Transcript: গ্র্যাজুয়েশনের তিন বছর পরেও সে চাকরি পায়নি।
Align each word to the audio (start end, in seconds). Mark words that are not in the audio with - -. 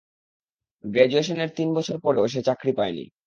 গ্র্যাজুয়েশনের 0.83 1.49
তিন 1.55 1.67
বছর 1.73 1.97
পরেও 1.99 2.25
সে 2.27 2.41
চাকরি 2.41 2.71
পায়নি। 2.73 3.05